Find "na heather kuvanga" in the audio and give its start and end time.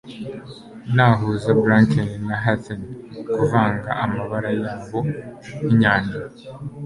2.27-3.89